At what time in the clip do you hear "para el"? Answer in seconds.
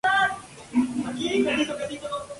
1.03-1.19